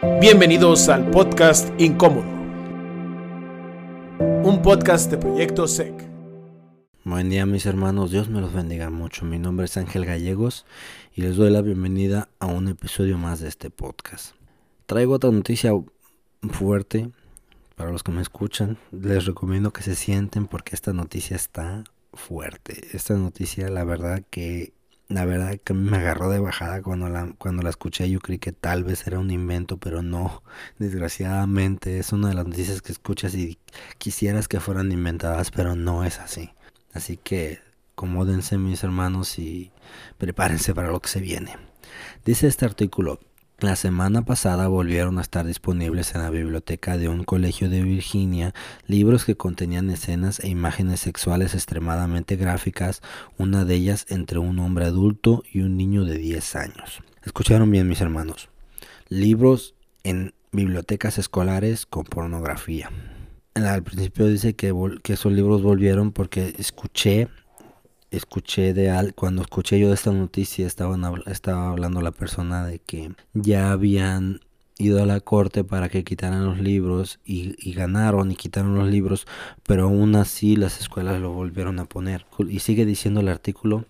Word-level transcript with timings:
Bienvenidos 0.00 0.88
al 0.88 1.10
podcast 1.10 1.68
Incómodo, 1.80 2.22
un 4.44 4.60
podcast 4.62 5.10
de 5.10 5.18
Proyecto 5.18 5.66
SEC. 5.66 5.92
Buen 7.02 7.30
día 7.30 7.46
mis 7.46 7.66
hermanos, 7.66 8.12
Dios 8.12 8.28
me 8.28 8.40
los 8.40 8.52
bendiga 8.52 8.90
mucho. 8.90 9.24
Mi 9.24 9.40
nombre 9.40 9.66
es 9.66 9.76
Ángel 9.76 10.06
Gallegos 10.06 10.66
y 11.16 11.22
les 11.22 11.34
doy 11.34 11.50
la 11.50 11.62
bienvenida 11.62 12.28
a 12.38 12.46
un 12.46 12.68
episodio 12.68 13.18
más 13.18 13.40
de 13.40 13.48
este 13.48 13.70
podcast. 13.70 14.36
Traigo 14.86 15.14
otra 15.14 15.32
noticia 15.32 15.72
fuerte 16.48 17.10
para 17.74 17.90
los 17.90 18.04
que 18.04 18.12
me 18.12 18.22
escuchan. 18.22 18.78
Les 18.92 19.26
recomiendo 19.26 19.72
que 19.72 19.82
se 19.82 19.96
sienten 19.96 20.46
porque 20.46 20.76
esta 20.76 20.92
noticia 20.92 21.34
está 21.34 21.82
fuerte. 22.12 22.86
Esta 22.92 23.14
noticia 23.14 23.68
la 23.68 23.82
verdad 23.82 24.22
que 24.30 24.72
la 25.08 25.24
verdad 25.24 25.58
que 25.62 25.72
me 25.72 25.96
agarró 25.96 26.28
de 26.30 26.38
bajada 26.38 26.82
cuando 26.82 27.08
la, 27.08 27.32
cuando 27.38 27.62
la 27.62 27.70
escuché. 27.70 28.08
Yo 28.10 28.20
creí 28.20 28.38
que 28.38 28.52
tal 28.52 28.84
vez 28.84 29.06
era 29.06 29.18
un 29.18 29.30
invento, 29.30 29.78
pero 29.78 30.02
no. 30.02 30.42
Desgraciadamente 30.78 31.98
es 31.98 32.12
una 32.12 32.28
de 32.28 32.34
las 32.34 32.46
noticias 32.46 32.82
que 32.82 32.92
escuchas 32.92 33.34
y 33.34 33.58
quisieras 33.98 34.48
que 34.48 34.60
fueran 34.60 34.92
inventadas, 34.92 35.50
pero 35.50 35.74
no 35.74 36.04
es 36.04 36.18
así. 36.18 36.50
Así 36.92 37.16
que 37.16 37.60
acomódense 37.92 38.58
mis 38.58 38.84
hermanos 38.84 39.38
y 39.38 39.72
prepárense 40.18 40.74
para 40.74 40.90
lo 40.90 41.00
que 41.00 41.08
se 41.08 41.20
viene. 41.20 41.56
Dice 42.24 42.46
este 42.46 42.66
artículo, 42.66 43.18
la 43.60 43.74
semana 43.74 44.22
pasada 44.24 44.68
volvieron 44.68 45.18
a 45.18 45.22
estar 45.22 45.44
disponibles 45.44 46.14
en 46.14 46.22
la 46.22 46.30
biblioteca 46.30 46.96
de 46.96 47.08
un 47.08 47.24
colegio 47.24 47.68
de 47.68 47.82
Virginia 47.82 48.54
libros 48.86 49.24
que 49.24 49.36
contenían 49.36 49.90
escenas 49.90 50.38
e 50.38 50.48
imágenes 50.48 51.00
sexuales 51.00 51.54
extremadamente 51.54 52.36
gráficas, 52.36 53.02
una 53.36 53.64
de 53.64 53.74
ellas 53.74 54.06
entre 54.10 54.38
un 54.38 54.60
hombre 54.60 54.84
adulto 54.84 55.42
y 55.52 55.62
un 55.62 55.76
niño 55.76 56.04
de 56.04 56.18
10 56.18 56.56
años. 56.56 57.02
Escucharon 57.24 57.68
bien 57.70 57.88
mis 57.88 58.00
hermanos. 58.00 58.48
Libros 59.08 59.74
en 60.04 60.34
bibliotecas 60.52 61.18
escolares 61.18 61.84
con 61.84 62.04
pornografía. 62.04 62.90
Al 63.54 63.82
principio 63.82 64.26
dice 64.26 64.54
que, 64.54 64.72
esos 65.08 65.32
libros 65.32 65.62
volvieron 65.62 66.12
porque 66.12 66.54
escuché 66.58 67.26
escuché 68.10 68.74
de 68.74 68.90
al, 68.90 69.14
cuando 69.14 69.42
escuché 69.42 69.78
yo 69.78 69.88
de 69.88 69.94
esta 69.94 70.12
noticia 70.12 70.66
estaban 70.66 71.04
estaba 71.26 71.70
hablando 71.70 72.00
la 72.00 72.12
persona 72.12 72.66
de 72.66 72.78
que 72.78 73.12
ya 73.34 73.72
habían 73.72 74.40
ido 74.78 75.02
a 75.02 75.06
la 75.06 75.20
corte 75.20 75.64
para 75.64 75.88
que 75.88 76.04
quitaran 76.04 76.44
los 76.46 76.60
libros 76.60 77.18
y, 77.24 77.72
ganaron 77.72 78.30
y 78.30 78.36
quitaron 78.36 78.76
los 78.76 78.88
libros, 78.88 79.26
pero 79.64 79.84
aún 79.84 80.14
así 80.14 80.56
las 80.56 80.80
escuelas 80.80 81.20
lo 81.20 81.32
volvieron 81.32 81.80
a 81.80 81.84
poner. 81.84 82.24
Y 82.48 82.60
sigue 82.60 82.86
diciendo 82.86 83.20
el 83.20 83.28
artículo, 83.28 83.84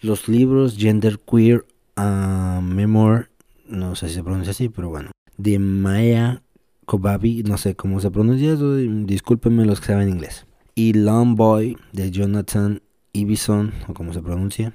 los 0.00 0.28
libros 0.28 0.76
Gender 0.76 1.18
Queer 1.20 1.64
uh, 1.96 2.60
Memoir, 2.60 3.30
no 3.68 3.94
sé 3.94 4.08
si 4.08 4.16
se 4.16 4.24
pronuncia 4.24 4.50
así, 4.50 4.68
pero 4.68 4.88
bueno, 4.88 5.12
de 5.36 5.58
Maya 5.60 6.42
Kobabi, 6.86 7.44
no 7.44 7.56
sé 7.56 7.76
cómo 7.76 8.00
se 8.00 8.10
pronuncia 8.10 8.56
discúlpenme 8.56 9.64
los 9.64 9.80
que 9.80 9.86
saben 9.86 10.08
inglés. 10.08 10.46
Y 10.74 10.94
Long 10.94 11.36
Boy 11.36 11.76
de 11.92 12.10
Jonathan 12.10 12.82
Ibison, 13.14 13.74
o 13.88 13.94
como 13.94 14.14
se 14.14 14.22
pronuncia, 14.22 14.72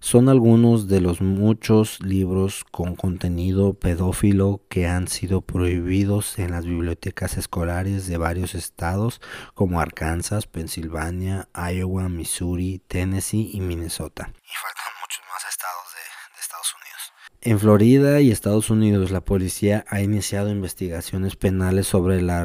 son 0.00 0.28
algunos 0.28 0.88
de 0.88 1.00
los 1.00 1.20
muchos 1.20 2.00
libros 2.00 2.64
con 2.72 2.96
contenido 2.96 3.74
pedófilo 3.74 4.60
que 4.68 4.88
han 4.88 5.06
sido 5.06 5.42
prohibidos 5.42 6.40
en 6.40 6.50
las 6.50 6.66
bibliotecas 6.66 7.36
escolares 7.36 8.08
de 8.08 8.16
varios 8.16 8.56
estados 8.56 9.20
como 9.54 9.80
Arkansas, 9.80 10.48
Pensilvania, 10.48 11.48
Iowa, 11.54 12.08
Missouri, 12.08 12.82
Tennessee 12.88 13.52
y 13.54 13.60
Minnesota. 13.60 14.32
Y 14.34 14.56
faltan 14.60 14.92
muchos 15.00 15.22
más 15.32 15.48
estados 15.48 15.86
de, 15.94 16.34
de 16.34 16.40
Estados 16.40 16.74
Unidos. 16.74 17.12
En 17.42 17.60
Florida 17.60 18.20
y 18.20 18.32
Estados 18.32 18.70
Unidos 18.70 19.12
la 19.12 19.20
policía 19.20 19.84
ha 19.88 20.00
iniciado 20.00 20.50
investigaciones 20.50 21.36
penales 21.36 21.86
sobre 21.86 22.22
la 22.22 22.44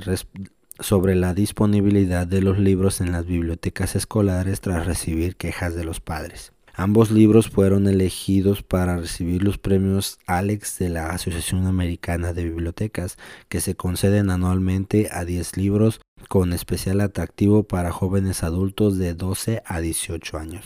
sobre 0.79 1.15
la 1.15 1.33
disponibilidad 1.33 2.27
de 2.27 2.41
los 2.41 2.59
libros 2.59 3.01
en 3.01 3.11
las 3.11 3.25
bibliotecas 3.25 3.95
escolares 3.95 4.61
tras 4.61 4.85
recibir 4.85 5.35
quejas 5.35 5.75
de 5.75 5.83
los 5.83 5.99
padres. 5.99 6.53
Ambos 6.79 7.09
libros 7.09 7.49
fueron 7.49 7.87
elegidos 7.87 8.61
para 8.61 8.97
recibir 8.97 9.41
los 9.41 9.57
premios 9.57 10.19
Alex 10.27 10.77
de 10.77 10.89
la 10.89 11.09
Asociación 11.09 11.65
Americana 11.65 12.33
de 12.33 12.43
Bibliotecas, 12.43 13.17
que 13.49 13.61
se 13.61 13.75
conceden 13.75 14.29
anualmente 14.29 15.09
a 15.11 15.25
10 15.25 15.57
libros 15.57 16.01
con 16.29 16.53
especial 16.53 17.01
atractivo 17.01 17.63
para 17.63 17.91
jóvenes 17.91 18.43
adultos 18.43 18.99
de 18.99 19.15
12 19.15 19.63
a 19.65 19.79
18 19.79 20.37
años. 20.37 20.65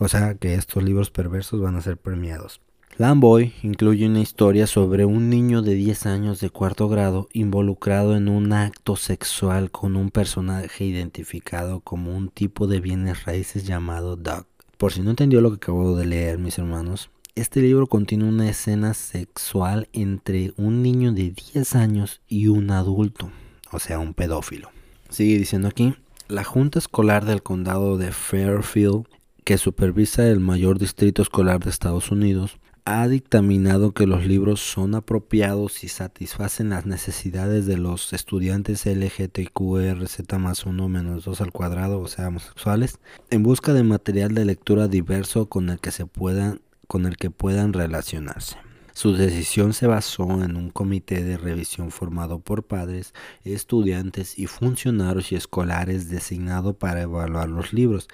O 0.00 0.08
sea 0.08 0.34
que 0.34 0.54
estos 0.54 0.82
libros 0.82 1.12
perversos 1.12 1.60
van 1.60 1.76
a 1.76 1.82
ser 1.82 1.98
premiados. 1.98 2.60
Lamboy 2.98 3.52
incluye 3.62 4.08
una 4.08 4.18
historia 4.18 4.66
sobre 4.66 5.04
un 5.04 5.30
niño 5.30 5.62
de 5.62 5.74
10 5.76 6.06
años 6.06 6.40
de 6.40 6.50
cuarto 6.50 6.88
grado 6.88 7.28
involucrado 7.32 8.16
en 8.16 8.28
un 8.28 8.52
acto 8.52 8.96
sexual 8.96 9.70
con 9.70 9.94
un 9.94 10.10
personaje 10.10 10.84
identificado 10.84 11.78
como 11.78 12.16
un 12.16 12.28
tipo 12.28 12.66
de 12.66 12.80
bienes 12.80 13.24
raíces 13.24 13.64
llamado 13.64 14.16
Doug. 14.16 14.46
Por 14.78 14.92
si 14.92 15.02
no 15.02 15.10
entendió 15.10 15.40
lo 15.40 15.50
que 15.50 15.58
acabo 15.58 15.94
de 15.94 16.06
leer, 16.06 16.38
mis 16.38 16.58
hermanos, 16.58 17.08
este 17.36 17.60
libro 17.60 17.86
contiene 17.86 18.24
una 18.24 18.50
escena 18.50 18.94
sexual 18.94 19.88
entre 19.92 20.52
un 20.56 20.82
niño 20.82 21.12
de 21.12 21.30
10 21.30 21.76
años 21.76 22.20
y 22.26 22.48
un 22.48 22.72
adulto, 22.72 23.30
o 23.70 23.78
sea, 23.78 24.00
un 24.00 24.12
pedófilo. 24.12 24.72
Sigue 25.08 25.38
diciendo 25.38 25.68
aquí, 25.68 25.94
la 26.26 26.42
Junta 26.42 26.80
Escolar 26.80 27.24
del 27.24 27.44
Condado 27.44 27.96
de 27.96 28.10
Fairfield, 28.10 29.04
que 29.44 29.56
supervisa 29.56 30.26
el 30.26 30.40
mayor 30.40 30.80
distrito 30.80 31.22
escolar 31.22 31.62
de 31.62 31.70
Estados 31.70 32.10
Unidos, 32.10 32.58
ha 32.90 33.06
dictaminado 33.06 33.92
que 33.92 34.06
los 34.06 34.24
libros 34.26 34.60
son 34.60 34.94
apropiados 34.94 35.84
y 35.84 35.88
satisfacen 35.88 36.70
las 36.70 36.86
necesidades 36.86 37.66
de 37.66 37.76
los 37.76 38.14
estudiantes 38.14 38.86
LGTQRZ 38.86 40.38
más 40.38 40.64
1 40.64 40.88
menos 40.88 41.24
2 41.24 41.40
al 41.42 41.52
cuadrado, 41.52 42.00
o 42.00 42.08
sea, 42.08 42.28
homosexuales, 42.28 42.98
en 43.28 43.42
busca 43.42 43.74
de 43.74 43.82
material 43.82 44.34
de 44.34 44.46
lectura 44.46 44.88
diverso 44.88 45.50
con 45.50 45.68
el 45.68 45.80
que 45.80 45.90
se 45.90 46.06
puedan, 46.06 46.62
con 46.86 47.04
el 47.04 47.18
que 47.18 47.30
puedan 47.30 47.74
relacionarse. 47.74 48.56
Su 48.98 49.12
decisión 49.12 49.74
se 49.74 49.86
basó 49.86 50.42
en 50.42 50.56
un 50.56 50.70
comité 50.70 51.22
de 51.22 51.36
revisión 51.36 51.92
formado 51.92 52.40
por 52.40 52.64
padres, 52.64 53.14
estudiantes 53.44 54.36
y 54.36 54.48
funcionarios 54.48 55.30
y 55.30 55.36
escolares 55.36 56.10
designado 56.10 56.76
para 56.76 57.02
evaluar 57.02 57.48
los 57.48 57.72
libros. 57.72 58.08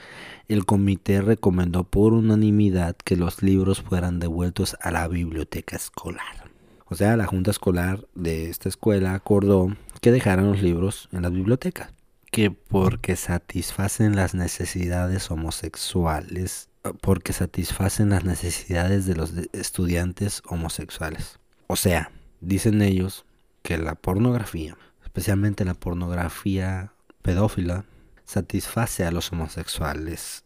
El 0.47 0.67
comité 0.67 1.23
recomendó 1.23 1.85
por 1.85 2.13
unanimidad 2.13 2.97
que 3.03 3.17
los 3.17 3.43
libros 3.43 3.81
fueran 3.81 4.21
devueltos 4.21 4.77
a 4.83 4.91
la 4.91 5.09
biblioteca 5.09 5.75
escolar. 5.75 6.51
O 6.85 6.95
sea, 6.95 7.17
la 7.17 7.25
junta 7.25 7.51
escolar 7.51 8.07
de 8.15 8.51
esta 8.51 8.69
escuela 8.69 9.15
acordó 9.15 9.75
que 10.03 10.13
dejaran 10.13 10.49
los 10.49 10.61
libros 10.61 11.09
en 11.13 11.23
las 11.23 11.33
bibliotecas, 11.33 11.95
que 12.31 12.51
porque 12.51 13.17
satisfacen 13.17 14.17
las 14.17 14.35
necesidades 14.35 15.31
homosexuales 15.31 16.69
porque 17.01 17.33
satisfacen 17.33 18.11
las 18.11 18.25
necesidades 18.25 19.07
de 19.07 19.17
los 19.17 19.33
estudiantes 19.53 20.43
homosexuales. 20.47 21.39
O 21.67 21.77
sea, 21.77 22.11
dicen 22.41 22.83
ellos 22.83 23.25
que 23.63 23.79
la 23.79 23.95
pornografía, 23.95 24.77
especialmente 25.03 25.65
la 25.65 25.75
pornografía 25.75 26.93
pedófila, 27.23 27.87
satisface 28.25 29.05
a 29.05 29.11
los 29.11 29.33
homosexuales, 29.33 30.45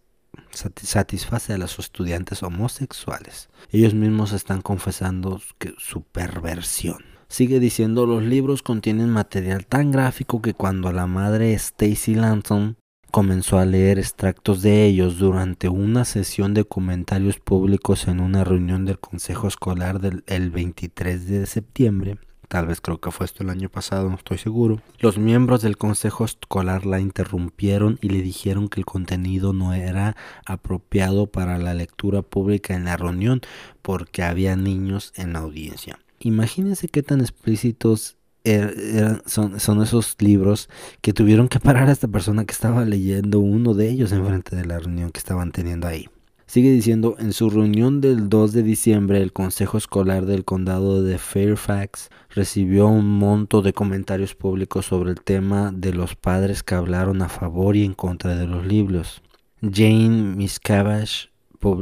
satisface 0.53 1.53
a 1.53 1.59
los 1.59 1.79
estudiantes 1.79 2.43
homosexuales. 2.43 3.49
Ellos 3.71 3.95
mismos 3.95 4.33
están 4.33 4.63
confesando 4.63 5.41
que 5.59 5.75
su 5.79 6.03
perversión. 6.03 7.05
Sigue 7.29 7.61
diciendo 7.61 8.07
los 8.07 8.23
libros 8.23 8.63
contienen 8.63 9.11
material 9.11 9.67
tan 9.67 9.91
gráfico 9.91 10.41
que 10.41 10.55
cuando 10.55 10.93
la 10.93 11.07
madre 11.07 11.53
Stacy 11.53 12.15
Lanson 12.15 12.77
comenzó 13.11 13.59
a 13.59 13.65
leer 13.65 13.99
extractos 13.99 14.63
de 14.63 14.85
ellos 14.85 15.19
durante 15.19 15.69
una 15.69 16.05
sesión 16.05 16.55
de 16.55 16.65
comentarios 16.65 17.39
públicos 17.39 18.07
en 18.09 18.21
una 18.21 18.45
reunión 18.45 18.85
del 18.85 18.99
Consejo 18.99 19.49
Escolar 19.49 20.01
del 20.01 20.25
el 20.27 20.51
23 20.51 21.27
de 21.27 21.47
septiembre. 21.47 22.19
Tal 22.49 22.67
vez 22.67 22.81
creo 22.81 22.99
que 22.99 23.11
fue 23.11 23.27
esto 23.27 23.43
el 23.43 23.51
año 23.51 23.69
pasado, 23.69 24.09
no 24.09 24.17
estoy 24.17 24.39
seguro. 24.39 24.81
Los 24.99 25.19
miembros 25.19 25.61
del 25.61 25.77
Consejo 25.77 26.25
Escolar 26.25 26.87
la 26.87 26.99
interrumpieron 26.99 27.99
y 28.01 28.09
le 28.09 28.23
dijeron 28.23 28.69
que 28.69 28.81
el 28.81 28.87
contenido 28.87 29.53
no 29.53 29.75
era 29.75 30.17
apropiado 30.47 31.27
para 31.27 31.59
la 31.59 31.75
lectura 31.75 32.23
pública 32.23 32.75
en 32.75 32.85
la 32.85 32.97
reunión 32.97 33.43
porque 33.83 34.23
había 34.23 34.57
niños 34.57 35.13
en 35.17 35.35
la 35.35 35.41
audiencia. 35.41 35.99
Imagínense 36.21 36.89
qué 36.89 37.03
tan 37.03 37.21
explícitos 37.21 38.18
Er, 38.45 39.23
son, 39.27 39.61
son, 39.61 39.83
esos 39.83 40.17
libros 40.21 40.69
que 41.03 41.13
tuvieron 41.13 41.49
que 41.49 41.61
parar 41.61 41.89
a 41.89 41.93
esta 41.93 42.09
persona 42.09 42.45
que 42.45 42.53
estaba 42.53 42.85
leyendo 42.85 43.41
uno 43.41 43.75
de 43.75 43.91
ellos 43.91 44.13
enfrente 44.13 44.57
de 44.57 44.65
la 44.65 44.79
reunión 44.79 45.11
que 45.11 45.19
estaban 45.19 45.53
teniendo 45.53 45.87
ahí. 45.87 46.09
Sigue 46.49 46.71
diciendo, 46.71 47.15
en 47.19 47.35
su 47.35 47.51
reunión 47.51 48.01
del 48.01 48.31
2 48.31 48.53
de 48.55 48.63
diciembre, 48.63 49.21
el 49.21 49.35
Consejo 49.35 49.77
Escolar 49.77 50.25
del 50.25 50.47
Condado 50.47 51.03
de 51.03 51.19
Fairfax 51.19 52.09
recibió 52.31 52.87
un 52.87 53.07
monto 53.07 53.61
de 53.61 53.75
comentarios 53.75 54.35
públicos 54.35 54.87
sobre 54.87 55.11
el 55.11 55.21
tema 55.21 55.73
de 55.75 55.93
los 55.93 56.17
padres 56.17 56.63
que 56.63 56.75
hablaron 56.75 57.21
a 57.21 57.29
favor 57.29 57.77
y 57.77 57.85
en 57.85 57.93
contra 57.93 58.35
de 58.35 58.47
los 58.47 58.67
libros. 58.67 59.21
Jane 59.61 60.37
Miscavige, 60.37 61.29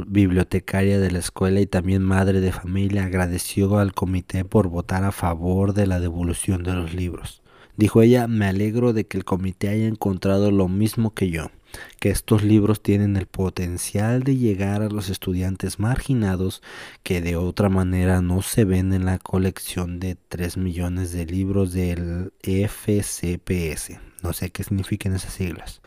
bibliotecaria 0.07 0.99
de 0.99 1.11
la 1.11 1.19
escuela 1.19 1.59
y 1.59 1.67
también 1.67 2.01
madre 2.01 2.39
de 2.39 2.51
familia, 2.51 3.05
agradeció 3.05 3.77
al 3.77 3.93
comité 3.93 4.45
por 4.45 4.69
votar 4.69 5.03
a 5.03 5.11
favor 5.11 5.73
de 5.73 5.87
la 5.87 5.99
devolución 5.99 6.63
de 6.63 6.73
los 6.73 6.93
libros. 6.93 7.41
Dijo 7.77 8.01
ella, 8.01 8.27
me 8.27 8.47
alegro 8.47 8.91
de 8.91 9.05
que 9.05 9.17
el 9.17 9.25
comité 9.25 9.69
haya 9.69 9.85
encontrado 9.85 10.49
lo 10.49 10.67
mismo 10.67 11.13
que 11.13 11.29
yo, 11.29 11.51
que 11.99 12.09
estos 12.09 12.43
libros 12.43 12.81
tienen 12.81 13.15
el 13.17 13.27
potencial 13.27 14.23
de 14.23 14.35
llegar 14.35 14.81
a 14.81 14.89
los 14.89 15.09
estudiantes 15.09 15.77
marginados 15.77 16.63
que 17.03 17.21
de 17.21 17.35
otra 17.35 17.69
manera 17.69 18.21
no 18.21 18.41
se 18.41 18.65
ven 18.65 18.93
en 18.93 19.05
la 19.05 19.19
colección 19.19 19.99
de 19.99 20.15
3 20.15 20.57
millones 20.57 21.11
de 21.11 21.27
libros 21.27 21.71
del 21.71 22.33
FCPS. 22.41 23.99
No 24.23 24.33
sé 24.33 24.49
qué 24.49 24.63
significan 24.63 25.13
esas 25.13 25.33
siglas. 25.33 25.81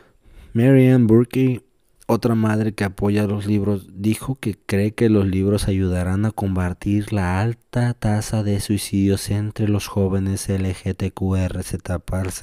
Marianne 0.53 1.07
Burke 1.07 1.61
otra 2.11 2.35
madre 2.35 2.73
que 2.73 2.83
apoya 2.83 3.25
los 3.25 3.45
libros 3.45 3.87
dijo 3.93 4.35
que 4.35 4.57
cree 4.65 4.93
que 4.93 5.07
los 5.07 5.25
libros 5.25 5.69
ayudarán 5.69 6.25
a 6.25 6.31
combatir 6.31 7.13
la 7.13 7.39
alta 7.39 7.93
tasa 7.93 8.43
de 8.43 8.59
suicidios 8.59 9.29
entre 9.29 9.69
los 9.69 9.87
jóvenes 9.87 10.49
LGTQRZ 10.49 11.75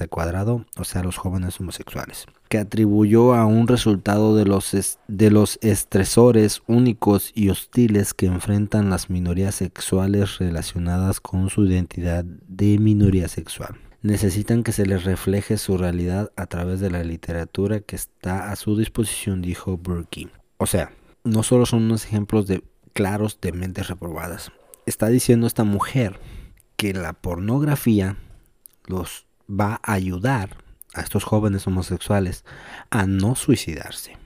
cuadrado, 0.09 0.65
o 0.75 0.83
sea, 0.83 1.03
los 1.03 1.17
jóvenes 1.17 1.59
homosexuales, 1.59 2.25
que 2.49 2.57
atribuyó 2.57 3.35
a 3.35 3.45
un 3.45 3.67
resultado 3.67 4.35
de 4.35 4.45
los, 4.45 4.97
de 5.07 5.29
los 5.29 5.59
estresores 5.61 6.63
únicos 6.65 7.31
y 7.35 7.49
hostiles 7.49 8.15
que 8.15 8.25
enfrentan 8.25 8.89
las 8.89 9.11
minorías 9.11 9.53
sexuales 9.53 10.39
relacionadas 10.39 11.19
con 11.19 11.49
su 11.51 11.65
identidad 11.65 12.25
de 12.25 12.79
minoría 12.79 13.27
sexual 13.27 13.77
necesitan 14.01 14.63
que 14.63 14.71
se 14.71 14.85
les 14.85 15.03
refleje 15.03 15.57
su 15.57 15.77
realidad 15.77 16.31
a 16.35 16.45
través 16.45 16.79
de 16.79 16.89
la 16.89 17.03
literatura 17.03 17.81
que 17.81 17.95
está 17.95 18.51
a 18.51 18.55
su 18.55 18.77
disposición, 18.77 19.41
dijo 19.41 19.77
Burke. 19.77 20.29
O 20.57 20.65
sea, 20.65 20.91
no 21.23 21.43
solo 21.43 21.65
son 21.65 21.83
unos 21.83 22.05
ejemplos 22.05 22.47
de 22.47 22.63
claros 22.93 23.39
de 23.41 23.51
mentes 23.51 23.87
reprobadas. 23.87 24.51
Está 24.85 25.07
diciendo 25.07 25.47
esta 25.47 25.63
mujer 25.63 26.19
que 26.75 26.93
la 26.93 27.13
pornografía 27.13 28.17
los 28.85 29.25
va 29.49 29.79
a 29.83 29.93
ayudar 29.93 30.57
a 30.93 31.01
estos 31.01 31.23
jóvenes 31.23 31.67
homosexuales 31.67 32.45
a 32.89 33.05
no 33.05 33.35
suicidarse. 33.35 34.17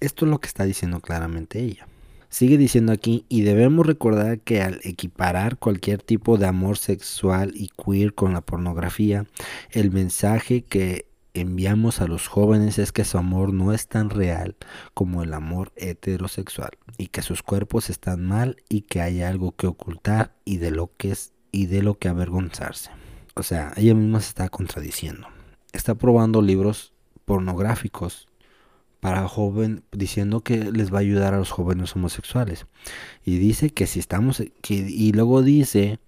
Esto 0.00 0.24
es 0.24 0.30
lo 0.30 0.40
que 0.40 0.48
está 0.48 0.64
diciendo 0.64 1.00
claramente 1.00 1.60
ella. 1.60 1.86
Sigue 2.32 2.56
diciendo 2.56 2.92
aquí, 2.92 3.26
y 3.28 3.42
debemos 3.42 3.86
recordar 3.86 4.40
que 4.40 4.62
al 4.62 4.80
equiparar 4.84 5.58
cualquier 5.58 6.02
tipo 6.02 6.38
de 6.38 6.46
amor 6.46 6.78
sexual 6.78 7.52
y 7.54 7.68
queer 7.68 8.14
con 8.14 8.32
la 8.32 8.40
pornografía, 8.40 9.26
el 9.70 9.90
mensaje 9.90 10.62
que 10.62 11.04
enviamos 11.34 12.00
a 12.00 12.06
los 12.06 12.28
jóvenes 12.28 12.78
es 12.78 12.90
que 12.90 13.04
su 13.04 13.18
amor 13.18 13.52
no 13.52 13.74
es 13.74 13.86
tan 13.86 14.08
real 14.08 14.56
como 14.94 15.22
el 15.22 15.34
amor 15.34 15.72
heterosexual 15.76 16.70
y 16.96 17.08
que 17.08 17.20
sus 17.20 17.42
cuerpos 17.42 17.90
están 17.90 18.24
mal 18.24 18.56
y 18.70 18.80
que 18.80 19.02
hay 19.02 19.20
algo 19.20 19.52
que 19.52 19.66
ocultar 19.66 20.34
y 20.46 20.56
de 20.56 20.70
lo 20.70 20.90
que 20.96 21.10
es 21.10 21.34
y 21.52 21.66
de 21.66 21.82
lo 21.82 21.98
que 21.98 22.08
avergonzarse. 22.08 22.88
O 23.34 23.42
sea, 23.42 23.74
ella 23.76 23.94
misma 23.94 24.20
se 24.20 24.28
está 24.28 24.48
contradiciendo. 24.48 25.28
Está 25.74 25.96
probando 25.96 26.40
libros 26.40 26.94
pornográficos 27.26 28.26
para 29.02 29.26
joven 29.26 29.82
diciendo 29.90 30.42
que 30.42 30.58
les 30.58 30.94
va 30.94 30.98
a 30.98 31.00
ayudar 31.00 31.34
a 31.34 31.38
los 31.38 31.50
jóvenes 31.50 31.96
homosexuales. 31.96 32.66
Y 33.24 33.38
dice 33.38 33.70
que 33.70 33.88
si 33.88 33.98
estamos 33.98 34.40
y 34.40 35.12
luego 35.12 35.42
dice 35.42 35.98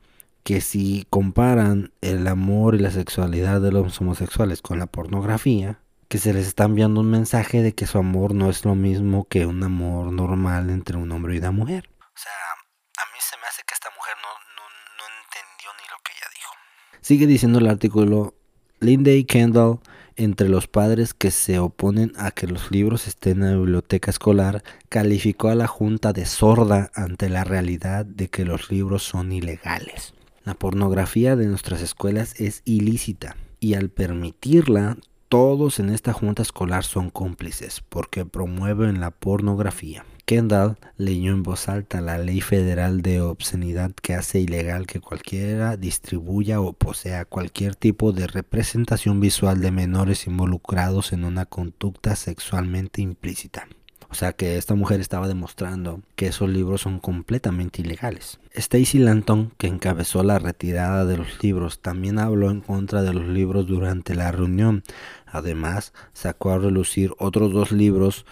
que 0.45 0.61
si 0.61 1.05
comparan 1.11 1.93
el 2.03 2.25
amor 2.29 2.77
y 2.77 2.79
la 2.79 2.93
sexualidad 2.93 3.61
de 3.61 3.73
los 3.73 4.01
homosexuales 4.01 4.63
con 4.63 4.79
la 4.79 4.87
pornografía 4.87 5.81
que 6.07 6.19
se 6.19 6.33
les 6.33 6.47
está 6.47 6.67
enviando 6.67 7.01
un 7.01 7.11
mensaje 7.11 7.63
de 7.63 7.75
que 7.75 7.89
su 7.89 7.99
amor 7.99 8.33
no 8.33 8.49
es 8.49 8.65
lo 8.65 8.77
mismo 8.77 9.25
que 9.25 9.45
un 9.45 9.65
amor 9.65 10.13
normal 10.13 10.71
entre 10.71 10.97
un 10.97 11.11
hombre 11.11 11.35
y 11.35 11.39
una 11.39 11.51
mujer. 11.51 11.91
O 11.99 12.05
sea 12.15 12.31
a 12.31 13.05
mí 13.13 13.19
se 13.19 13.37
me 13.39 13.49
hace 13.49 13.63
que 13.67 13.75
esta 13.75 13.89
mujer 13.97 14.15
no, 14.23 14.29
no, 14.55 14.63
no 14.99 15.05
entendió 15.25 15.71
ni 15.81 15.89
lo 15.91 15.97
que 16.05 16.13
ella 16.13 16.29
dijo. 16.33 16.53
Sigue 17.01 17.27
diciendo 17.27 17.59
el 17.59 17.67
artículo 17.67 18.35
Lindy 18.79 19.25
Kendall 19.25 19.81
entre 20.17 20.49
los 20.49 20.67
padres 20.67 21.15
que 21.15 21.31
se 21.31 21.59
oponen 21.59 22.13
a 22.17 22.31
que 22.31 22.47
los 22.47 22.71
libros 22.71 23.07
estén 23.07 23.43
en 23.43 23.51
la 23.51 23.57
biblioteca 23.57 24.11
escolar, 24.11 24.63
calificó 24.89 25.49
a 25.49 25.55
la 25.55 25.67
Junta 25.67 26.13
de 26.13 26.27
sorda 26.27 26.91
ante 26.95 27.29
la 27.29 27.45
realidad 27.45 28.07
de 28.07 28.29
que 28.29 28.45
los 28.45 28.71
libros 28.71 29.03
son 29.03 29.33
ilegales. 29.33 30.15
La 30.45 30.55
pornografía 30.55 31.37
de 31.37 31.47
nuestras 31.47 31.81
escuelas 31.81 32.39
es 32.41 32.63
ilícita 32.65 33.37
y 33.61 33.75
al 33.75 33.89
permitirla, 33.89 34.99
todos 35.29 35.81
en 35.81 35.89
esta 35.89 36.13
junta 36.13 36.43
escolar 36.43 36.85
son 36.85 37.11
cómplices 37.11 37.83
porque 37.89 38.25
promueven 38.25 39.01
la 39.01 39.11
pornografía. 39.11 40.05
Kendall 40.25 40.79
leyó 40.97 41.33
en 41.33 41.43
voz 41.43 41.69
alta 41.69 42.01
la 42.01 42.17
ley 42.17 42.41
federal 42.41 43.03
de 43.03 43.21
obscenidad 43.21 43.93
que 43.93 44.15
hace 44.15 44.41
ilegal 44.41 44.87
que 44.87 45.01
cualquiera 45.01 45.77
distribuya 45.77 46.61
o 46.61 46.73
posea 46.73 47.27
cualquier 47.27 47.75
tipo 47.77 48.13
de 48.13 48.27
representación 48.27 49.21
visual 49.21 49.61
de 49.61 49.71
menores 49.71 50.27
involucrados 50.27 51.13
en 51.13 51.25
una 51.25 51.45
conducta 51.45 52.17
sexualmente 52.17 53.03
implícita. 53.03 53.69
O 54.09 54.15
sea 54.15 54.33
que 54.33 54.57
esta 54.57 54.75
mujer 54.75 55.01
estaba 55.01 55.29
demostrando 55.29 56.01
que 56.15 56.29
esos 56.29 56.49
libros 56.49 56.83
son 56.83 57.01
completamente 57.01 57.83
ilegales. 57.83 58.39
Stacy 58.53 59.01
Lanton, 59.01 59.53
que 59.59 59.67
encabezó 59.67 60.23
la 60.23 60.39
retirada 60.39 61.05
de 61.05 61.17
los 61.17 61.43
libros, 61.43 61.81
también 61.81 62.19
habló 62.19 62.51
en 62.51 62.61
contra 62.61 63.03
de 63.03 63.13
los 63.13 63.27
libros 63.27 63.67
durante 63.67 64.15
la 64.15 64.31
reunión. 64.31 64.85
Además, 65.27 65.93
sacó 66.13 66.53
a 66.53 66.59
relucir 66.59 67.13
otros 67.19 67.53
dos 67.53 67.73
libros 67.73 68.25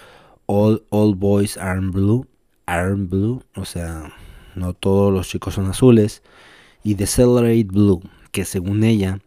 All, 0.46 0.84
all 0.90 1.14
boys 1.14 1.56
are 1.56 1.80
blue, 1.80 2.26
are 2.66 2.94
blue, 2.94 3.42
o 3.54 3.64
sea, 3.64 4.12
no 4.54 4.74
todos 4.74 5.12
los 5.12 5.28
chicos 5.28 5.54
son 5.54 5.66
azules, 5.66 6.22
y 6.82 6.96
The 6.96 7.06
Celebrate 7.06 7.64
Blue, 7.64 8.02
que 8.32 8.44
según 8.44 8.82
ella 8.84 9.20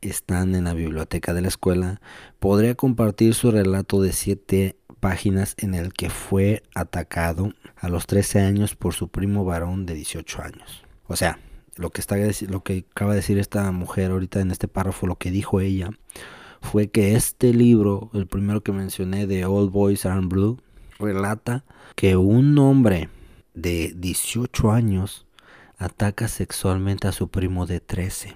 están 0.00 0.54
en 0.54 0.64
la 0.64 0.74
biblioteca 0.74 1.34
de 1.34 1.42
la 1.42 1.48
escuela, 1.48 2.00
podría 2.38 2.74
compartir 2.74 3.34
su 3.34 3.50
relato 3.50 4.00
de 4.02 4.12
siete 4.12 4.76
páginas 5.00 5.54
en 5.58 5.74
el 5.74 5.92
que 5.92 6.10
fue 6.10 6.62
atacado 6.74 7.52
a 7.76 7.88
los 7.88 8.06
13 8.06 8.40
años 8.40 8.76
por 8.76 8.94
su 8.94 9.08
primo 9.08 9.44
varón 9.44 9.84
de 9.86 9.94
18 9.94 10.42
años. 10.42 10.84
O 11.08 11.16
sea, 11.16 11.40
lo 11.76 11.90
que, 11.90 12.00
está, 12.00 12.16
lo 12.48 12.62
que 12.62 12.84
acaba 12.90 13.12
de 13.12 13.16
decir 13.16 13.38
esta 13.38 13.70
mujer 13.72 14.10
ahorita 14.10 14.40
en 14.40 14.50
este 14.50 14.68
párrafo, 14.68 15.06
lo 15.06 15.16
que 15.16 15.30
dijo 15.30 15.60
ella, 15.60 15.90
fue 16.62 16.88
que 16.88 17.14
este 17.16 17.52
libro, 17.52 18.10
el 18.14 18.26
primero 18.26 18.62
que 18.62 18.72
mencioné 18.72 19.26
de 19.26 19.44
All 19.44 19.68
Boys 19.68 20.06
Are 20.06 20.24
Blue, 20.24 20.58
relata 20.98 21.64
que 21.94 22.16
un 22.16 22.56
hombre 22.58 23.10
de 23.52 23.92
18 23.94 24.72
años 24.72 25.26
ataca 25.76 26.28
sexualmente 26.28 27.08
a 27.08 27.12
su 27.12 27.28
primo 27.28 27.66
de 27.66 27.80
13. 27.80 28.34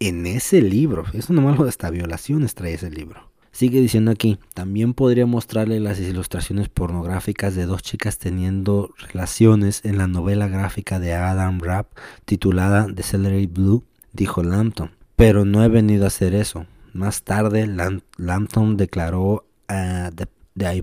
En 0.00 0.26
ese 0.26 0.62
libro, 0.62 1.04
eso 1.12 1.32
no 1.32 1.42
malo 1.42 1.64
hasta 1.64 1.90
violaciones 1.90 2.54
trae 2.54 2.74
ese 2.74 2.90
libro. 2.90 3.28
Sigue 3.52 3.80
diciendo 3.80 4.10
aquí, 4.10 4.38
también 4.54 4.94
podría 4.94 5.26
mostrarle 5.26 5.80
las 5.80 5.98
ilustraciones 5.98 6.68
pornográficas 6.68 7.54
de 7.54 7.66
dos 7.66 7.82
chicas 7.82 8.18
teniendo 8.18 8.94
relaciones 8.98 9.84
en 9.84 9.98
la 9.98 10.06
novela 10.06 10.48
gráfica 10.48 11.00
de 11.00 11.14
Adam 11.14 11.60
Rapp 11.60 11.90
titulada 12.24 12.86
The 12.94 13.02
Celebrate 13.02 13.48
Blue, 13.48 13.84
dijo 14.12 14.42
Lampton. 14.42 14.92
Pero 15.16 15.44
no 15.44 15.64
he 15.64 15.68
venido 15.68 16.04
a 16.04 16.08
hacer 16.08 16.34
eso. 16.34 16.66
Más 16.98 17.22
tarde, 17.22 17.68
Lampton 18.16 18.76
declaró 18.76 19.46
a 19.68 20.10
The, 20.12 20.26
The 20.56 20.82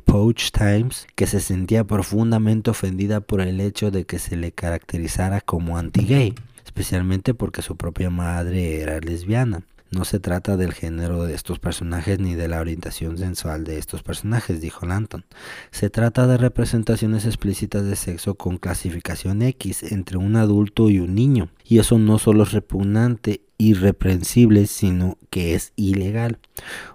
Times 0.58 1.08
que 1.14 1.28
se 1.28 1.42
sentía 1.42 1.84
profundamente 1.84 2.70
ofendida 2.70 3.20
por 3.20 3.42
el 3.42 3.60
hecho 3.60 3.92
de 3.92 4.06
que 4.06 4.18
se 4.18 4.38
le 4.38 4.54
caracterizara 4.54 5.42
como 5.42 5.78
anti-gay, 5.78 6.34
especialmente 6.64 7.34
porque 7.34 7.62
su 7.62 7.76
propia 7.76 8.10
madre 8.10 8.80
era 8.80 9.02
lesbiana. 9.02 9.66
No 9.92 10.06
se 10.06 10.20
trata 10.20 10.56
del 10.56 10.74
género 10.74 11.26
de 11.26 11.36
estos 11.36 11.60
personajes 11.60 12.20
ni 12.20 12.34
de 12.34 12.48
la 12.48 12.60
orientación 12.60 13.18
sensual 13.18 13.66
de 13.66 13.78
estos 13.78 14.02
personajes, 14.02 14.62
dijo 14.62 14.86
Lanton. 14.86 15.26
Se 15.72 15.90
trata 15.90 16.28
de 16.28 16.38
representaciones 16.38 17.26
explícitas 17.26 17.84
de 17.84 17.96
sexo 17.98 18.36
con 18.36 18.58
clasificación 18.58 19.42
X 19.42 19.84
entre 19.84 20.18
un 20.18 20.38
adulto 20.38 20.90
y 20.90 21.00
un 21.00 21.14
niño. 21.14 21.50
Y 21.64 21.80
eso 21.80 22.00
no 22.00 22.20
solo 22.20 22.44
es 22.44 22.52
repugnante, 22.52 23.42
irreprensible, 23.58 24.68
sino 24.68 25.18
que 25.30 25.56
es 25.56 25.74
ilegal. 25.76 26.40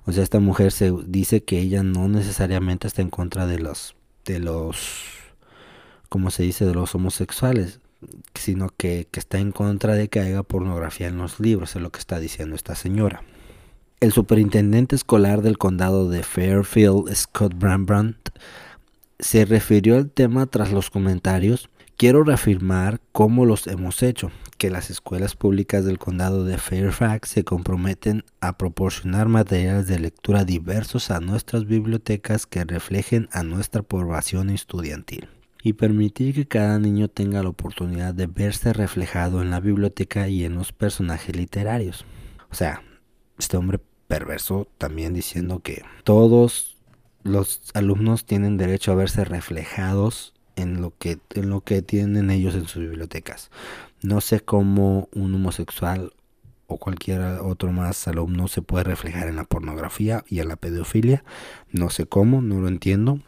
O 0.05 0.12
sea, 0.12 0.23
esta 0.23 0.40
mujer 0.40 0.73
se 0.73 0.93
dice 1.07 1.43
que 1.43 1.59
ella 1.59 1.83
no 1.83 2.09
necesariamente 2.09 2.87
está 2.87 3.02
en 3.02 3.11
contra 3.11 3.47
de 3.47 3.59
los 3.59 3.97
de 4.25 4.38
los 4.38 5.21
como 6.09 6.31
se 6.31 6.43
dice 6.43 6.67
de 6.67 6.75
los 6.75 6.95
homosexuales, 6.95 7.81
sino 8.35 8.69
que, 8.76 9.07
que 9.11 9.21
está 9.21 9.38
en 9.38 9.52
contra 9.52 9.95
de 9.95 10.09
que 10.09 10.21
haya 10.21 10.43
pornografía 10.43 11.07
en 11.07 11.19
los 11.19 11.38
libros, 11.38 11.76
es 11.76 11.83
lo 11.83 11.90
que 11.90 12.00
está 12.00 12.19
diciendo 12.19 12.57
esta 12.57 12.75
señora. 12.75 13.23
El 14.00 14.12
superintendente 14.12 14.97
escolar 14.97 15.43
del 15.43 15.59
condado 15.59 16.09
de 16.09 16.23
Fairfield, 16.23 17.14
Scott 17.14 17.55
Brambrandt, 17.55 18.31
se 19.19 19.45
refirió 19.45 19.97
al 19.97 20.11
tema 20.11 20.47
tras 20.47 20.73
los 20.73 20.90
comentarios. 20.90 21.69
Quiero 22.00 22.25
reafirmar 22.25 22.99
cómo 23.12 23.45
los 23.45 23.66
hemos 23.66 24.02
hecho 24.02 24.30
que 24.57 24.71
las 24.71 24.88
escuelas 24.88 25.37
públicas 25.37 25.85
del 25.85 25.99
condado 25.99 26.47
de 26.47 26.57
Fairfax 26.57 27.28
se 27.28 27.45
comprometen 27.45 28.25
a 28.40 28.57
proporcionar 28.57 29.28
materiales 29.28 29.87
de 29.87 29.99
lectura 29.99 30.47
diversos 30.47 31.11
a 31.11 31.21
nuestras 31.21 31.66
bibliotecas 31.66 32.47
que 32.47 32.64
reflejen 32.64 33.28
a 33.33 33.42
nuestra 33.42 33.83
población 33.83 34.49
estudiantil. 34.49 35.28
y 35.62 35.75
permitir 35.75 36.35
que 36.35 36.49
cada 36.49 36.78
niño 36.78 37.09
tenga 37.09 37.42
la 37.42 37.50
oportunidad 37.50 38.14
de 38.14 38.26
verse 38.26 38.73
reflejado 38.73 39.42
en 39.42 39.50
la 39.50 39.61
biblioteca 39.61 40.26
y 40.26 40.47
en 40.47 40.54
los 40.54 40.73
personajes 40.73 41.37
literarios. 41.37 42.07
O 42.50 42.54
sea, 42.54 42.83
este 43.38 43.59
hombre 43.59 43.78
perverso 44.09 44.69
también 44.78 45.12
diciendo 45.12 45.61
que 45.61 45.83
todos 46.04 46.78
los 47.25 47.61
alumnos 47.75 48.25
tienen 48.25 48.57
derecho 48.57 48.92
a 48.92 48.95
verse 48.95 49.23
reflejados 49.23 50.33
en 50.61 50.81
lo 50.81 50.93
que 50.99 51.19
en 51.35 51.50
lo 51.50 51.62
que 51.62 51.83
tienen 51.83 52.31
ellos 52.31 52.55
en 52.55 52.67
sus 52.67 52.83
bibliotecas. 52.83 53.50
No 54.02 54.21
sé 54.21 54.40
cómo 54.40 55.09
un 55.14 55.35
homosexual 55.35 56.12
o 56.67 56.76
cualquier 56.79 57.21
otro 57.21 57.73
más 57.73 58.07
alumno 58.07 58.49
se 58.49 58.62
puede 58.62 58.85
reflejar 58.85 59.29
en 59.29 59.37
la 59.37 59.45
pornografía 59.45 60.25
y 60.29 60.38
en 60.40 60.49
la 60.49 60.57
pedofilia. 60.57 61.25
No 61.73 61.90
sé 61.90 62.07
cómo, 62.07 62.43
no 62.43 62.61
lo 62.61 62.69
entiendo. 62.69 63.21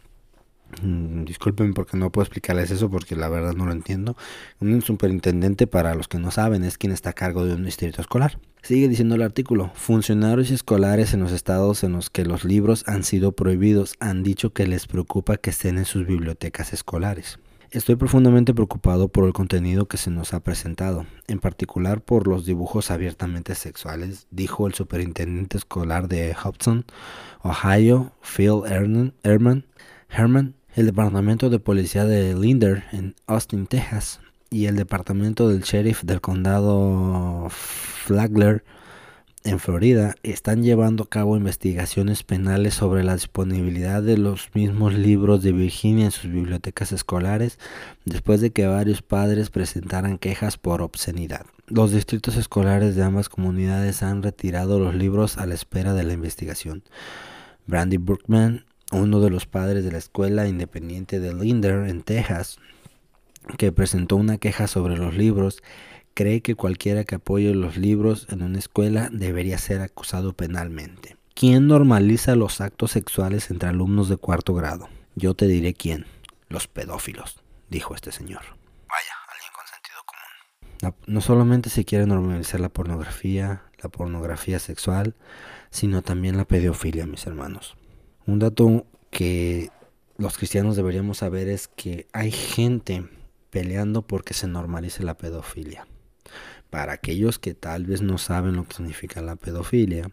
Mm, 0.81 1.25
disculpen 1.25 1.73
porque 1.73 1.97
no 1.97 2.11
puedo 2.11 2.23
explicarles 2.23 2.71
eso 2.71 2.89
porque 2.89 3.15
la 3.15 3.29
verdad 3.29 3.53
no 3.53 3.65
lo 3.65 3.71
entiendo. 3.71 4.15
Un 4.59 4.81
superintendente, 4.81 5.67
para 5.67 5.95
los 5.95 6.07
que 6.07 6.19
no 6.19 6.31
saben, 6.31 6.63
es 6.63 6.77
quien 6.77 6.91
está 6.91 7.11
a 7.11 7.13
cargo 7.13 7.45
de 7.45 7.53
un 7.53 7.65
distrito 7.65 8.01
escolar. 8.01 8.39
Sigue 8.61 8.87
diciendo 8.87 9.15
el 9.15 9.21
artículo, 9.21 9.71
funcionarios 9.75 10.49
escolares 10.49 11.13
en 11.13 11.19
los 11.19 11.33
estados 11.33 11.83
en 11.83 11.91
los 11.91 12.09
que 12.09 12.25
los 12.25 12.45
libros 12.45 12.83
han 12.87 13.03
sido 13.03 13.33
prohibidos 13.33 13.95
han 13.99 14.23
dicho 14.23 14.53
que 14.53 14.67
les 14.67 14.87
preocupa 14.87 15.37
que 15.37 15.49
estén 15.49 15.77
en 15.77 15.85
sus 15.85 16.07
bibliotecas 16.07 16.71
escolares. 16.71 17.39
Estoy 17.71 17.95
profundamente 17.95 18.53
preocupado 18.53 19.07
por 19.07 19.25
el 19.25 19.33
contenido 19.33 19.87
que 19.87 19.97
se 19.97 20.11
nos 20.11 20.35
ha 20.35 20.41
presentado, 20.41 21.07
en 21.27 21.39
particular 21.39 22.01
por 22.01 22.27
los 22.27 22.45
dibujos 22.45 22.91
abiertamente 22.91 23.55
sexuales, 23.55 24.27
dijo 24.29 24.67
el 24.67 24.75
superintendente 24.75 25.57
escolar 25.57 26.07
de 26.07 26.35
Hudson, 26.35 26.85
Ohio, 27.41 28.13
Phil 28.21 28.61
Herman, 28.65 29.65
Herman 30.07 30.53
el 30.75 30.87
Departamento 30.87 31.49
de 31.49 31.59
Policía 31.59 32.05
de 32.05 32.33
Linder 32.35 32.83
en 32.91 33.15
Austin, 33.27 33.67
Texas, 33.67 34.19
y 34.49 34.65
el 34.65 34.75
Departamento 34.75 35.49
del 35.49 35.61
Sheriff 35.61 36.03
del 36.03 36.21
Condado 36.21 37.47
Flagler 37.49 38.63
en 39.43 39.59
Florida 39.59 40.15
están 40.23 40.63
llevando 40.63 41.03
a 41.03 41.09
cabo 41.09 41.35
investigaciones 41.35 42.23
penales 42.23 42.75
sobre 42.75 43.03
la 43.03 43.13
disponibilidad 43.13 44.01
de 44.01 44.17
los 44.17 44.49
mismos 44.53 44.93
libros 44.93 45.43
de 45.43 45.51
Virginia 45.51 46.05
en 46.05 46.11
sus 46.11 46.31
bibliotecas 46.31 46.91
escolares 46.91 47.59
después 48.05 48.41
de 48.41 48.51
que 48.51 48.67
varios 48.67 49.01
padres 49.01 49.49
presentaran 49.49 50.17
quejas 50.17 50.57
por 50.57 50.81
obscenidad. 50.81 51.45
Los 51.67 51.91
distritos 51.91 52.35
escolares 52.35 52.95
de 52.95 53.03
ambas 53.03 53.27
comunidades 53.27 54.01
han 54.01 54.23
retirado 54.23 54.79
los 54.79 54.95
libros 54.95 55.37
a 55.37 55.45
la 55.45 55.55
espera 55.55 55.93
de 55.93 56.03
la 56.03 56.13
investigación. 56.13 56.83
Brandy 57.65 57.97
Brookman 57.97 58.65
uno 58.93 59.19
de 59.19 59.29
los 59.29 59.45
padres 59.45 59.83
de 59.83 59.91
la 59.91 59.97
escuela 59.97 60.47
independiente 60.47 61.19
de 61.19 61.33
Linder 61.33 61.87
en 61.87 62.03
Texas, 62.03 62.57
que 63.57 63.71
presentó 63.71 64.15
una 64.15 64.37
queja 64.37 64.67
sobre 64.67 64.97
los 64.97 65.15
libros, 65.15 65.61
cree 66.13 66.41
que 66.41 66.55
cualquiera 66.55 67.03
que 67.03 67.15
apoye 67.15 67.53
los 67.53 67.77
libros 67.77 68.27
en 68.29 68.43
una 68.43 68.59
escuela 68.59 69.09
debería 69.11 69.57
ser 69.57 69.81
acusado 69.81 70.33
penalmente. 70.33 71.17
¿Quién 71.35 71.67
normaliza 71.67 72.35
los 72.35 72.61
actos 72.61 72.91
sexuales 72.91 73.49
entre 73.49 73.69
alumnos 73.69 74.09
de 74.09 74.17
cuarto 74.17 74.53
grado? 74.53 74.87
Yo 75.15 75.33
te 75.33 75.47
diré 75.47 75.73
quién. 75.73 76.05
Los 76.47 76.67
pedófilos, 76.67 77.41
dijo 77.69 77.95
este 77.95 78.11
señor. 78.11 78.41
Vaya, 78.87 79.13
alguien 79.31 79.51
con 79.55 79.67
sentido 79.67 79.97
común. 80.05 80.95
No, 81.07 81.13
no 81.13 81.21
solamente 81.21 81.69
se 81.69 81.85
quiere 81.85 82.05
normalizar 82.05 82.59
la 82.59 82.69
pornografía, 82.69 83.63
la 83.81 83.89
pornografía 83.89 84.59
sexual, 84.59 85.15
sino 85.71 86.03
también 86.03 86.37
la 86.37 86.45
pedofilia, 86.45 87.07
mis 87.07 87.25
hermanos. 87.25 87.75
Un 88.25 88.39
dato 88.39 88.85
que 89.09 89.69
los 90.17 90.37
cristianos 90.37 90.75
deberíamos 90.75 91.19
saber 91.19 91.49
es 91.49 91.67
que 91.67 92.07
hay 92.13 92.31
gente 92.31 93.07
peleando 93.49 94.01
porque 94.01 94.33
se 94.33 94.47
normalice 94.47 95.03
la 95.03 95.17
pedofilia. 95.17 95.87
Para 96.69 96.93
aquellos 96.93 97.37
que 97.37 97.53
tal 97.53 97.85
vez 97.85 98.01
no 98.01 98.17
saben 98.17 98.55
lo 98.55 98.67
que 98.67 98.75
significa 98.75 99.21
la 99.21 99.35
pedofilia, 99.35 100.09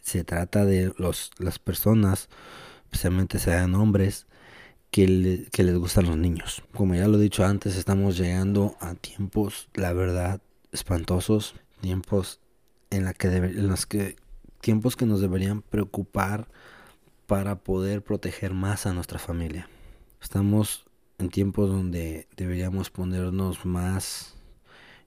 se 0.00 0.24
trata 0.24 0.64
de 0.64 0.92
los, 0.98 1.30
las 1.38 1.58
personas, 1.58 2.28
especialmente 2.84 3.38
sean 3.38 3.74
hombres, 3.74 4.26
que, 4.90 5.48
que 5.50 5.62
les 5.62 5.76
gustan 5.78 6.06
los 6.06 6.18
niños. 6.18 6.62
Como 6.74 6.94
ya 6.94 7.08
lo 7.08 7.18
he 7.18 7.22
dicho 7.22 7.44
antes, 7.44 7.76
estamos 7.76 8.18
llegando 8.18 8.76
a 8.80 8.94
tiempos, 8.94 9.68
la 9.74 9.92
verdad, 9.94 10.42
espantosos, 10.72 11.54
tiempos 11.80 12.40
en, 12.90 13.04
la 13.04 13.14
que 13.14 13.28
en 13.28 13.68
los 13.68 13.86
que 13.86 14.16
tiempos 14.60 14.96
que 14.96 15.06
nos 15.06 15.20
deberían 15.20 15.62
preocupar 15.62 16.48
para 17.32 17.54
poder 17.54 18.02
proteger 18.02 18.52
más 18.52 18.84
a 18.84 18.92
nuestra 18.92 19.18
familia. 19.18 19.66
Estamos 20.20 20.84
en 21.16 21.30
tiempos 21.30 21.70
donde 21.70 22.28
deberíamos 22.36 22.90
ponernos 22.90 23.64
más 23.64 24.34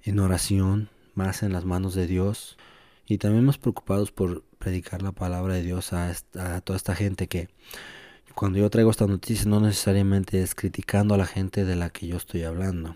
en 0.01 0.17
oración, 0.17 0.89
más 1.13 1.43
en 1.43 1.53
las 1.53 1.65
manos 1.65 1.93
de 1.93 2.07
Dios 2.07 2.57
y 3.05 3.19
también 3.19 3.45
más 3.45 3.59
preocupados 3.59 4.11
por 4.11 4.41
predicar 4.57 5.03
la 5.03 5.11
palabra 5.11 5.53
de 5.53 5.61
Dios 5.61 5.93
a, 5.93 6.15
toda 6.61 6.77
esta 6.77 6.95
gente 6.95 7.27
que 7.27 7.49
cuando 8.33 8.57
yo 8.57 8.71
traigo 8.71 8.89
esta 8.89 9.05
noticia 9.05 9.47
no 9.47 9.59
necesariamente 9.59 10.41
es 10.41 10.55
criticando 10.55 11.13
a 11.13 11.19
la 11.19 11.27
gente 11.27 11.63
de 11.63 11.75
la 11.75 11.91
que 11.91 12.07
yo 12.07 12.17
estoy 12.17 12.41
hablando, 12.41 12.95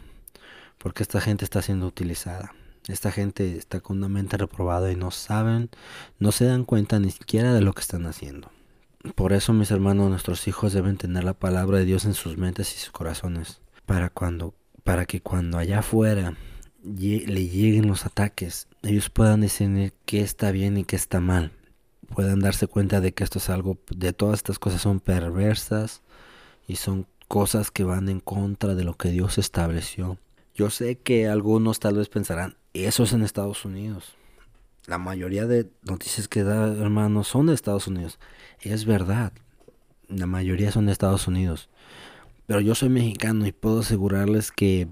porque 0.79 1.03
esta 1.03 1.21
gente 1.21 1.45
está 1.45 1.61
siendo 1.61 1.85
utilizada. 1.85 2.55
Esta 2.87 3.11
gente 3.11 3.57
está 3.57 3.79
con 3.79 3.97
una 3.97 4.09
mente 4.09 4.37
reprobada 4.37 4.91
y 4.91 4.95
no 4.95 5.11
saben, 5.11 5.69
no 6.17 6.31
se 6.31 6.45
dan 6.45 6.65
cuenta 6.65 6.97
ni 6.97 7.11
siquiera 7.11 7.53
de 7.53 7.61
lo 7.61 7.73
que 7.73 7.81
están 7.81 8.07
haciendo. 8.07 8.49
Por 9.15 9.31
eso, 9.31 9.53
mis 9.53 9.71
hermanos, 9.71 10.09
nuestros 10.09 10.47
hijos 10.47 10.73
deben 10.73 10.97
tener 10.97 11.23
la 11.23 11.33
palabra 11.33 11.77
de 11.77 11.85
Dios 11.85 12.03
en 12.03 12.13
sus 12.13 12.37
mentes 12.37 12.73
y 12.75 12.79
sus 12.79 12.91
corazones, 12.91 13.61
para 13.85 14.09
cuando, 14.09 14.53
para 14.83 15.05
que 15.05 15.21
cuando 15.21 15.57
allá 15.57 15.79
afuera 15.79 16.35
le 16.83 17.47
lleguen 17.47 17.87
los 17.87 18.05
ataques, 18.05 18.67
ellos 18.83 19.09
puedan 19.09 19.41
discernir 19.41 19.93
qué 20.05 20.21
está 20.21 20.51
bien 20.51 20.77
y 20.77 20.83
qué 20.83 20.97
está 20.97 21.21
mal. 21.21 21.53
Puedan 22.13 22.39
darse 22.39 22.67
cuenta 22.67 22.99
de 22.99 23.13
que 23.13 23.23
esto 23.23 23.39
es 23.39 23.49
algo, 23.49 23.77
de 23.89 24.11
todas 24.11 24.39
estas 24.39 24.59
cosas 24.59 24.81
son 24.81 24.99
perversas 24.99 26.01
y 26.67 26.75
son 26.75 27.07
cosas 27.29 27.71
que 27.71 27.83
van 27.85 28.09
en 28.09 28.19
contra 28.19 28.75
de 28.75 28.83
lo 28.83 28.95
que 28.95 29.11
Dios 29.11 29.37
estableció. 29.37 30.17
Yo 30.53 30.69
sé 30.69 30.97
que 30.97 31.29
algunos 31.29 31.79
tal 31.79 31.95
vez 31.95 32.09
pensarán, 32.09 32.57
eso 32.73 33.03
es 33.03 33.13
en 33.13 33.23
Estados 33.23 33.63
Unidos. 33.63 34.15
La 34.89 34.97
mayoría 34.97 35.45
de 35.45 35.69
noticias 35.83 36.27
que 36.27 36.41
da, 36.41 36.65
hermanos, 36.65 37.27
son 37.27 37.45
de 37.45 37.53
Estados 37.53 37.85
Unidos. 37.85 38.17
Es 38.59 38.85
verdad. 38.85 39.33
La 40.07 40.25
mayoría 40.25 40.71
son 40.71 40.87
de 40.87 40.91
Estados 40.91 41.27
Unidos. 41.27 41.69
Pero 42.47 42.59
yo 42.59 42.73
soy 42.73 42.89
mexicano 42.89 43.45
y 43.45 43.51
puedo 43.51 43.81
asegurarles 43.81 44.51
que 44.51 44.87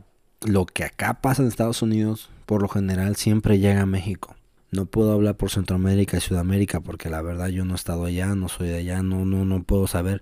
lo 0.46 0.68
que 0.68 0.84
acá 0.84 1.20
pasa 1.20 1.42
en 1.42 1.48
Estados 1.48 1.82
Unidos, 1.82 2.30
por 2.46 2.62
lo 2.62 2.68
general, 2.68 3.16
siempre 3.16 3.58
llega 3.58 3.82
a 3.82 3.86
México. 3.88 4.36
No 4.70 4.86
puedo 4.86 5.14
hablar 5.14 5.36
por 5.36 5.50
Centroamérica 5.50 6.18
y 6.18 6.22
Sudamérica 6.22 6.80
porque 6.80 7.10
la 7.10 7.24
verdad 7.24 7.48
yo 7.48 7.66
no 7.66 7.74
he 7.74 7.76
estado 7.76 8.06
allá, 8.06 8.36
no 8.36 8.50
soy 8.50 8.68
de 8.68 8.78
allá, 8.78 9.02
no, 9.02 9.26
no, 9.26 9.46
no 9.46 9.64
puedo 9.64 9.88
saber. 9.88 10.22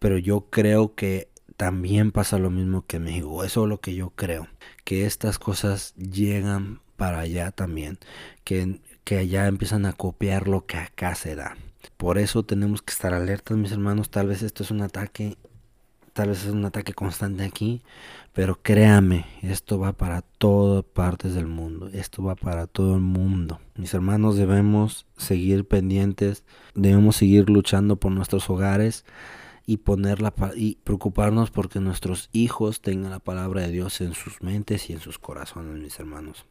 Pero 0.00 0.18
yo 0.18 0.48
creo 0.50 0.94
que 0.94 1.30
también 1.56 2.12
pasa 2.12 2.38
lo 2.38 2.50
mismo 2.50 2.84
que 2.86 2.98
en 2.98 3.04
México. 3.04 3.42
Eso 3.42 3.62
es 3.62 3.70
lo 3.70 3.80
que 3.80 3.94
yo 3.94 4.10
creo. 4.10 4.48
Que 4.84 5.06
estas 5.06 5.38
cosas 5.38 5.94
llegan 5.94 6.82
para 7.02 7.18
allá 7.18 7.50
también. 7.50 7.98
Que, 8.44 8.78
que 9.02 9.18
allá 9.18 9.48
empiezan 9.48 9.86
a 9.86 9.92
copiar 9.92 10.46
lo 10.46 10.66
que 10.66 10.76
acá 10.76 11.16
se 11.16 11.34
da. 11.34 11.56
Por 11.96 12.16
eso 12.16 12.44
tenemos 12.44 12.80
que 12.80 12.92
estar 12.92 13.12
alertas, 13.12 13.56
mis 13.56 13.72
hermanos. 13.72 14.08
Tal 14.08 14.28
vez 14.28 14.44
esto 14.44 14.62
es 14.62 14.70
un 14.70 14.82
ataque, 14.82 15.36
tal 16.12 16.28
vez 16.28 16.44
es 16.44 16.52
un 16.52 16.64
ataque 16.64 16.94
constante 16.94 17.42
aquí, 17.42 17.82
pero 18.32 18.62
créame, 18.62 19.26
esto 19.42 19.80
va 19.80 19.94
para 19.94 20.22
todas 20.22 20.84
partes 20.84 21.34
del 21.34 21.48
mundo. 21.48 21.90
Esto 21.92 22.22
va 22.22 22.36
para 22.36 22.68
todo 22.68 22.94
el 22.94 23.00
mundo. 23.00 23.58
Mis 23.74 23.92
hermanos, 23.94 24.36
debemos 24.36 25.06
seguir 25.16 25.66
pendientes, 25.66 26.44
debemos 26.76 27.16
seguir 27.16 27.50
luchando 27.50 27.96
por 27.96 28.12
nuestros 28.12 28.48
hogares 28.48 29.04
y 29.66 29.78
ponerla 29.78 30.32
y 30.54 30.76
preocuparnos 30.84 31.50
porque 31.50 31.80
nuestros 31.80 32.28
hijos 32.32 32.80
tengan 32.80 33.10
la 33.10 33.18
palabra 33.18 33.62
de 33.62 33.72
Dios 33.72 34.00
en 34.00 34.14
sus 34.14 34.40
mentes 34.40 34.88
y 34.88 34.92
en 34.92 35.00
sus 35.00 35.18
corazones, 35.18 35.82
mis 35.82 35.98
hermanos. 35.98 36.46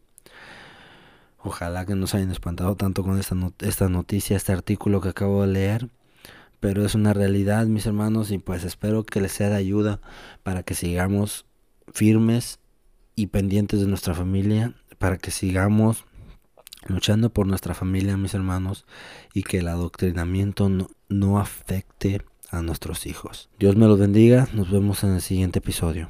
Ojalá 1.43 1.85
que 1.85 1.95
no 1.95 2.07
se 2.07 2.17
hayan 2.17 2.31
espantado 2.31 2.75
tanto 2.75 3.03
con 3.03 3.17
esta, 3.17 3.35
esta 3.59 3.89
noticia, 3.89 4.37
este 4.37 4.51
artículo 4.51 5.01
que 5.01 5.09
acabo 5.09 5.41
de 5.41 5.47
leer. 5.47 5.89
Pero 6.59 6.85
es 6.85 6.93
una 6.93 7.13
realidad, 7.13 7.65
mis 7.65 7.87
hermanos, 7.87 8.29
y 8.29 8.37
pues 8.37 8.63
espero 8.63 9.03
que 9.03 9.19
les 9.19 9.31
sea 9.31 9.49
de 9.49 9.55
ayuda 9.55 9.99
para 10.43 10.61
que 10.61 10.75
sigamos 10.75 11.45
firmes 11.91 12.59
y 13.15 13.27
pendientes 13.27 13.79
de 13.79 13.87
nuestra 13.87 14.13
familia, 14.13 14.75
para 14.99 15.17
que 15.17 15.31
sigamos 15.31 16.05
luchando 16.85 17.31
por 17.31 17.47
nuestra 17.47 17.73
familia, 17.73 18.17
mis 18.17 18.35
hermanos, 18.35 18.85
y 19.33 19.41
que 19.41 19.59
el 19.59 19.67
adoctrinamiento 19.67 20.69
no, 20.69 20.89
no 21.09 21.39
afecte 21.39 22.21
a 22.51 22.61
nuestros 22.61 23.07
hijos. 23.07 23.49
Dios 23.57 23.75
me 23.75 23.87
los 23.87 23.99
bendiga, 23.99 24.47
nos 24.53 24.69
vemos 24.69 25.03
en 25.03 25.13
el 25.13 25.21
siguiente 25.21 25.59
episodio. 25.59 26.09